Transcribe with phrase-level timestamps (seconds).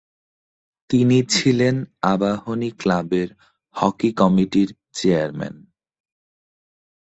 [0.89, 1.75] তিনি ছিলেন
[2.03, 3.29] আবাহনী ক্লাবের
[3.75, 5.55] হকি কমিটির চেয়ারম্যান।